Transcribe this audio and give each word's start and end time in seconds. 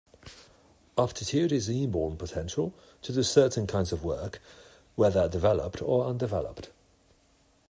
Aptitude 0.97 1.51
is 1.51 1.69
inborn 1.69 2.17
potential 2.17 2.73
to 3.03 3.13
do 3.13 3.21
certain 3.21 3.67
kinds 3.67 3.91
of 3.91 4.03
work 4.03 4.41
whether 4.95 5.29
developed 5.29 5.79
or 5.79 6.07
undeveloped. 6.07 6.71